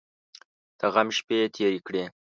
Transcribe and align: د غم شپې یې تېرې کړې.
د 0.79 0.81
غم 0.93 1.09
شپې 1.17 1.35
یې 1.41 1.47
تېرې 1.55 1.79
کړې. 1.87 2.03